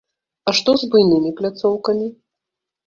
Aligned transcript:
А 0.51 0.53
што 0.59 0.75
з 0.83 0.89
буйнымі 0.95 1.35
пляцоўкамі? 1.43 2.13